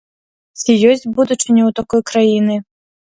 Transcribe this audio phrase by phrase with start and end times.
[0.61, 2.55] Ці ёсць будучыня ў такой краіны?